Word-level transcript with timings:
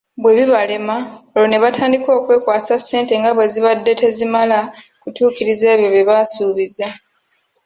Bwe 0.21 0.33
bibalema 0.37 0.97
olwo 1.33 1.47
nebatandika 1.49 2.09
okwekwasa 2.19 2.73
ssente 2.79 3.13
nga 3.19 3.31
bwezibadde 3.35 3.91
tezimala 4.01 4.59
kutuukiriza 5.01 5.65
ebyo 5.73 5.89
byebaasuubiza, 5.93 6.87